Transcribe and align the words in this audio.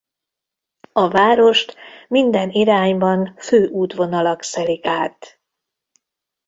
A 0.91 1.07
várost 1.09 1.75
minden 2.07 2.49
irányban 2.49 3.35
főútvonalak 3.37 4.41
szelik 4.43 4.85
át. 4.85 5.39